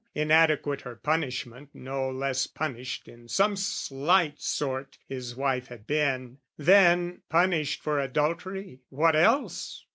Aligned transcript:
Inadequate 0.15 0.81
her 0.81 0.95
punishment, 0.95 1.69
no 1.75 2.09
less 2.09 2.47
Punished 2.47 3.07
in 3.07 3.27
some 3.27 3.55
slight 3.55 4.41
sort 4.41 4.97
his 5.07 5.35
wife 5.35 5.67
had 5.67 5.85
been; 5.85 6.39
Then, 6.57 7.21
punished 7.29 7.83
for 7.83 7.99
adultery, 7.99 8.79
what 8.89 9.15
else? 9.15 9.85